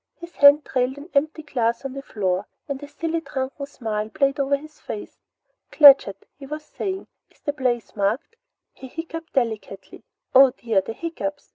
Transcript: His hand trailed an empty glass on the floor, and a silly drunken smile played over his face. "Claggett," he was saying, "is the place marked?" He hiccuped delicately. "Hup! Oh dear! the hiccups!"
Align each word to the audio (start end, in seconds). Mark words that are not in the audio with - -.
His 0.15 0.37
hand 0.37 0.65
trailed 0.65 0.97
an 0.97 1.11
empty 1.13 1.43
glass 1.43 1.85
on 1.85 1.93
the 1.93 2.01
floor, 2.01 2.47
and 2.67 2.81
a 2.81 2.87
silly 2.87 3.19
drunken 3.21 3.67
smile 3.67 4.09
played 4.09 4.39
over 4.39 4.57
his 4.57 4.79
face. 4.79 5.19
"Claggett," 5.69 6.25
he 6.39 6.47
was 6.47 6.65
saying, 6.65 7.05
"is 7.29 7.39
the 7.41 7.53
place 7.53 7.95
marked?" 7.95 8.35
He 8.73 8.87
hiccuped 8.87 9.33
delicately. 9.33 10.03
"Hup! 10.33 10.35
Oh 10.41 10.51
dear! 10.59 10.81
the 10.81 10.93
hiccups!" 10.93 11.49